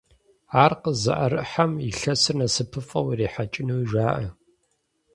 [0.63, 4.27] Ар къызыӀэрыхьэм илъэсыр насыпыфӀэу ирихьэкӀынуи жаӀэ.